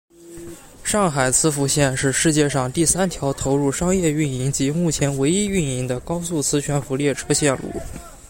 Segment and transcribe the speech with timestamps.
[0.83, 7.69] 上海磁浮线是世界上第三条投入商业运营及目前唯一运营的高速磁悬浮列车线路。